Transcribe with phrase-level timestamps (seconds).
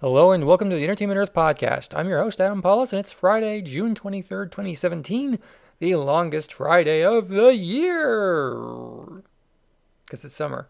[0.00, 1.92] Hello and welcome to the Entertainment Earth podcast.
[1.92, 5.40] I'm your host, Adam Pawlus, and it's Friday, June 23rd, 2017,
[5.80, 8.54] the longest Friday of the year.
[10.06, 10.68] Because it's summer.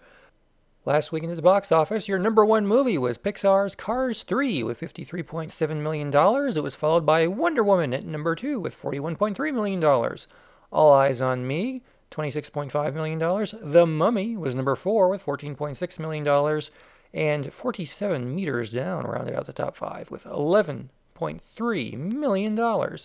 [0.87, 4.80] Last weekend at the box office, your number one movie was Pixar's Cars 3 with
[4.80, 6.08] $53.7 million.
[6.56, 9.84] It was followed by Wonder Woman at number two with $41.3 million.
[9.84, 13.18] All Eyez on Me, $26.5 million.
[13.72, 16.62] The Mummy was number four with $14.6 million
[17.12, 22.98] and 47 meters down rounded out the top five with $11.3 million.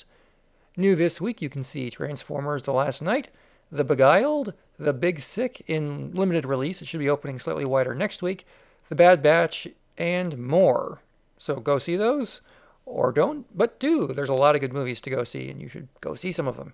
[0.76, 3.30] New this week, you can see Transformers The Last Knight,
[3.72, 6.82] The Beguiled, The Big Sick in limited release.
[6.82, 8.46] It should be opening slightly wider next week,
[8.90, 11.02] The Bad Batch, and more.
[11.38, 12.42] So go see those,
[12.86, 14.08] or don't, but do.
[14.08, 16.48] There's a lot of good movies to go see, and you should go see some
[16.48, 16.74] of them.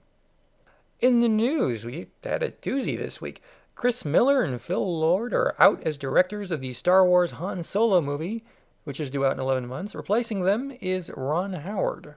[0.99, 3.41] In the news, we had a doozy this week.
[3.79, 8.01] Chris Miller and Phil Lord are out as directors of the Star Wars Han Solo
[8.01, 8.43] movie,
[8.83, 9.95] which is due out in 11 months.
[9.95, 12.15] Replacing them is Ron Howard.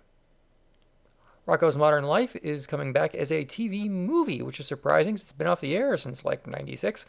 [1.47, 5.39] Rocko's Modern Life is coming back as a TV movie, which is surprising since it's
[5.39, 7.07] been off the air since like 96.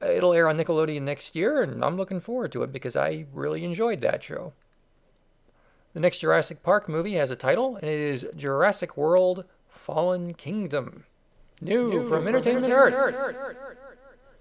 [0.00, 3.26] Uh, it'll air on Nickelodeon next year, and I'm looking forward to it because I
[3.34, 4.54] really enjoyed that show.
[5.92, 11.04] The next Jurassic Park movie has a title, and it is Jurassic World Fallen Kingdom.
[11.60, 13.36] New, New from, from Entertainment, Entertainment Earth.
[13.36, 13.76] Earth.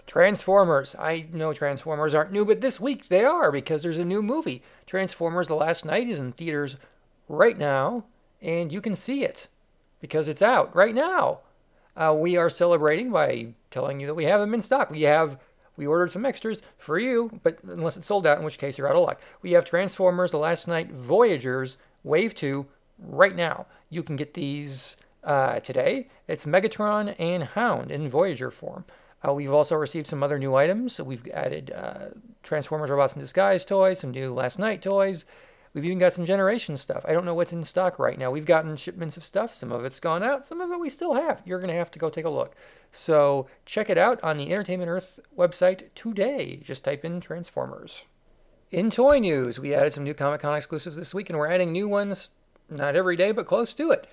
[0.10, 0.96] Transformers.
[0.98, 4.64] I know Transformers aren't new, but this week they are because there's a new movie.
[4.88, 6.78] Transformers The Last Knight is in theaters
[7.28, 8.06] right now,
[8.42, 9.48] and you can see it
[10.02, 11.42] because it's out right now.
[11.96, 14.90] Uh, we are celebrating by telling you that we have them in stock.
[14.90, 15.38] We have
[15.78, 18.90] we ordered some extras for you, but unless it's sold out, in which case you're
[18.90, 19.22] out of luck.
[19.44, 22.66] We have Transformers The Last Knight Voyagers Wave 2
[22.98, 23.68] right now.
[23.92, 26.08] You can get these uh, today.
[26.28, 28.86] It's Megatron and Hound in Voyager form.
[29.28, 31.00] Uh, we've also received some other new items.
[31.00, 32.09] We've added uh,
[32.44, 35.26] Transformers Robots in Disguise toys, some new Last Knight toys.
[35.73, 37.06] We've even got some Generation stuff.
[37.08, 38.31] I don't know what's in stock right now.
[38.31, 39.53] We've gotten shipments of stuff.
[39.53, 41.44] Some of it's gone out, some of it we still have.
[41.45, 42.56] You're going to have to go take a look.
[42.92, 46.60] So check it out on the Entertainment Earth website today.
[46.64, 48.04] Just type in Transformers.
[48.71, 51.71] In toy news, we added some new Comic Con exclusives this week, and we're adding
[51.71, 52.30] new ones
[52.70, 54.08] not every day, but close to it.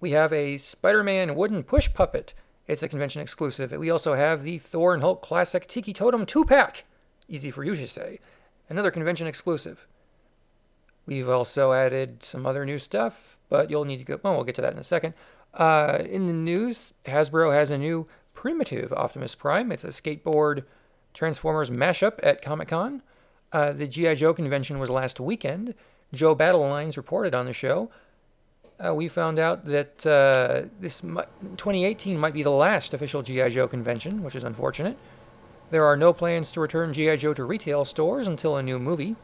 [0.00, 2.34] We have a Spider Man wooden push puppet
[2.68, 3.72] it's a convention exclusive.
[3.72, 6.84] We also have the Thor and Hulk Classic Tiki Totem 2 pack.
[7.26, 8.20] Easy for you to say.
[8.68, 9.86] Another convention exclusive.
[11.06, 14.20] We've also added some other new stuff, but you'll need to go.
[14.22, 15.14] Well, we'll get to that in a second.
[15.54, 19.72] Uh, in the news, Hasbro has a new primitive Optimus Prime.
[19.72, 20.64] It's a skateboard
[21.14, 23.02] Transformers mashup at Comic Con.
[23.50, 24.14] Uh, the G.I.
[24.16, 25.74] Joe convention was last weekend.
[26.12, 27.90] Joe Battlelines reported on the show
[28.84, 33.48] uh, we found out that uh, this 2018 might be the last official G.I.
[33.50, 34.96] Joe convention, which is unfortunate.
[35.70, 37.16] There are no plans to return G.I.
[37.16, 39.16] Joe to retail stores until a new movie.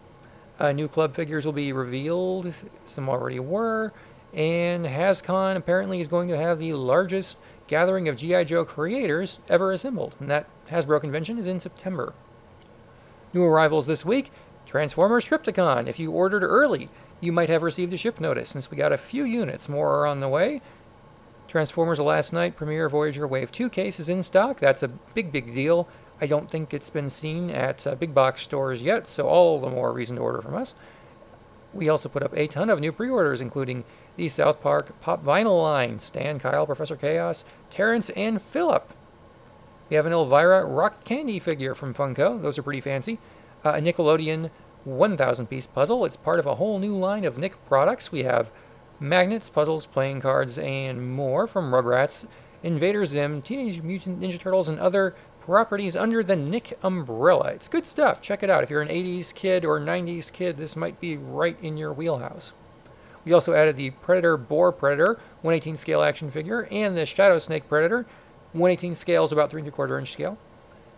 [0.58, 2.52] Uh, new club figures will be revealed,
[2.84, 3.92] some already were,
[4.32, 8.44] and HasCon apparently is going to have the largest gathering of G.I.
[8.44, 12.12] Joe creators ever assembled, and that Hasbro convention is in September.
[13.32, 14.30] New arrivals this week
[14.66, 15.86] Transformers Trypticon.
[15.88, 16.88] If you ordered early,
[17.20, 20.06] you might have received a ship notice since we got a few units more are
[20.06, 20.60] on the way.
[21.48, 24.58] Transformers Last Knight, Premier Voyager Wave 2 case is in stock.
[24.58, 25.88] That's a big, big deal.
[26.20, 29.68] I don't think it's been seen at uh, big box stores yet, so all the
[29.68, 30.74] more reason to order from us.
[31.72, 33.84] We also put up a ton of new pre orders, including
[34.16, 38.92] the South Park Pop Vinyl line Stan, Kyle, Professor Chaos, Terrence, and Philip.
[39.90, 42.40] We have an Elvira Rock Candy figure from Funko.
[42.40, 43.18] Those are pretty fancy.
[43.64, 44.50] Uh, a Nickelodeon
[44.84, 46.04] 1,000 piece puzzle.
[46.04, 48.12] It's part of a whole new line of Nick products.
[48.12, 48.50] We have
[49.00, 52.26] magnets, puzzles, playing cards, and more from Rugrats,
[52.62, 57.48] Invader Zim, Teenage Mutant Ninja Turtles, and other properties under the Nick umbrella.
[57.48, 58.22] It's good stuff.
[58.22, 58.62] Check it out.
[58.62, 62.54] If you're an 80s kid or 90s kid, this might be right in your wheelhouse.
[63.24, 67.68] We also added the Predator Boar Predator 118 scale action figure and the Shadow Snake
[67.68, 68.06] Predator
[68.52, 70.38] 118 scale is about 3 and 3 quarter inch scale.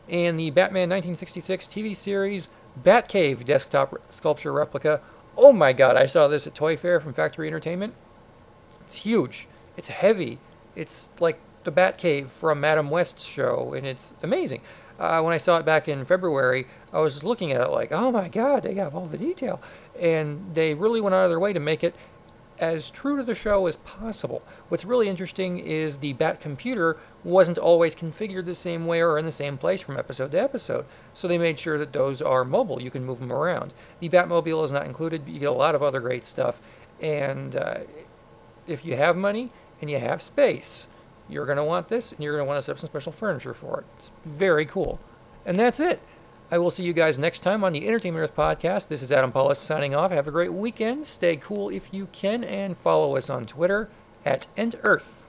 [0.08, 2.48] And the Batman 1966 TV series
[2.82, 5.00] Batcave desktop sculpture replica.
[5.36, 7.94] Oh my god, I saw this at Toy Fair from Factory Entertainment.
[8.86, 9.48] It's huge.
[9.76, 10.38] It's heavy.
[10.74, 14.60] It's like the Batcave from Adam West's show, and it's amazing.
[14.98, 17.92] Uh, when I saw it back in February, I was just looking at it like,
[17.92, 19.60] oh my god, they have all the detail.
[20.00, 21.94] And they really went out of their way to make it
[22.58, 24.42] as true to the show as possible.
[24.68, 29.24] What's really interesting is the Bat computer wasn't always configured the same way or in
[29.24, 32.80] the same place from episode to episode, so they made sure that those are mobile.
[32.80, 33.74] You can move them around.
[34.00, 36.60] The Batmobile is not included, but you get a lot of other great stuff.
[37.00, 37.78] And uh,
[38.66, 39.50] if you have money
[39.80, 40.86] and you have space,
[41.28, 43.12] you're going to want this, and you're going to want to set up some special
[43.12, 43.86] furniture for it.
[43.96, 45.00] It's very cool.
[45.44, 46.00] And that's it.
[46.48, 48.86] I will see you guys next time on the Entertainment Earth podcast.
[48.86, 50.12] This is Adam Pawlus signing off.
[50.12, 51.04] Have a great weekend.
[51.04, 53.88] Stay cool if you can, and follow us on Twitter
[54.24, 55.25] at EntEarth.